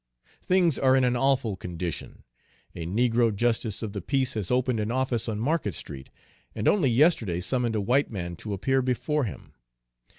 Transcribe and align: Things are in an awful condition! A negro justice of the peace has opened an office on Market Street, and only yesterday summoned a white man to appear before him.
Things 0.41 0.79
are 0.79 0.95
in 0.95 1.03
an 1.03 1.15
awful 1.15 1.55
condition! 1.55 2.23
A 2.73 2.87
negro 2.87 3.31
justice 3.31 3.83
of 3.83 3.93
the 3.93 4.01
peace 4.01 4.33
has 4.33 4.49
opened 4.49 4.79
an 4.79 4.89
office 4.89 5.29
on 5.29 5.39
Market 5.39 5.75
Street, 5.75 6.09
and 6.55 6.67
only 6.67 6.89
yesterday 6.89 7.39
summoned 7.39 7.75
a 7.75 7.81
white 7.81 8.09
man 8.09 8.35
to 8.37 8.53
appear 8.53 8.81
before 8.81 9.25
him. 9.25 9.53